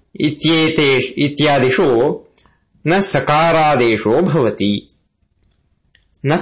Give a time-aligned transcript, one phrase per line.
[1.17, 2.19] इत्यादिषु
[2.87, 4.87] न सकारादेशो भवति।
[6.25, 6.37] न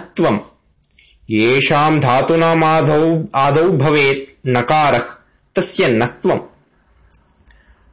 [1.30, 5.04] येषाम् धातूनामादौ आदौ भवेत्, नकारः,
[5.56, 5.88] तस्य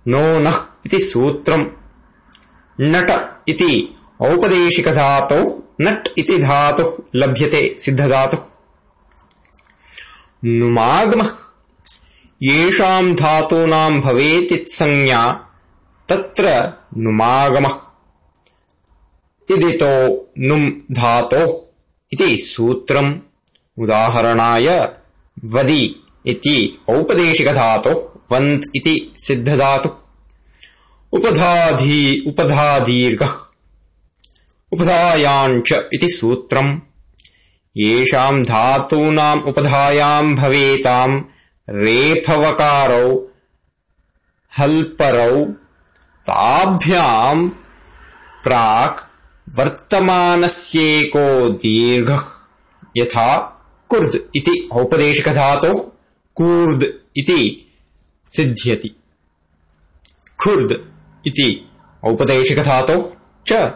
[0.09, 1.67] नो नः इति सूत्रम्।
[2.81, 8.41] नट इति औपदेशिकधातौ, नट् इति धातुः लभ्यते, सिद्धधातुः।
[10.45, 11.42] नुमागमः
[12.43, 15.33] येषाम् धातूनाम् भवेतित्संज्ञा
[16.09, 17.75] तत्र नुमागमः।
[19.51, 21.61] इदितो नुम् धातोः
[22.13, 23.15] इति सूत्रम्।
[23.79, 24.93] उदाहरणाय
[25.45, 27.95] वदि इति औपदेशिकधातुः
[28.33, 29.93] वन्त् इति सिद्धधातुः।
[31.13, 33.33] उपधाधी उपधादीर्घः।
[34.73, 36.81] उपधायाञ्च इति सूत्रम्।
[37.77, 41.23] येषाम् धातूनाम् उपधायाम् भवेताम्
[41.71, 43.33] रेफवकारौ
[44.59, 45.45] हल्परौ
[46.27, 47.51] ताभ्याम्
[48.45, 49.01] प्राक्
[49.59, 52.25] वर्तमानस्येको दीर्घः।
[52.97, 53.39] यथा
[53.89, 55.81] कुर्द् इति औपदेशिकधातोः
[56.35, 56.85] कूर्द्
[57.17, 57.67] इति
[58.29, 58.97] सिद्ध्यति।
[60.41, 60.73] खुर्द्
[61.27, 61.71] इति
[62.05, 63.11] औपदेशिकधातोः
[63.47, 63.71] च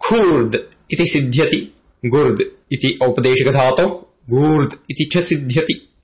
[0.00, 0.56] खूर्द्
[0.90, 1.72] इति सिद्ध्यति
[2.06, 3.90] गुर्द् इति औपदेशिकधातोः
[4.30, 5.95] गूर्द् इति च सिद्ध्यति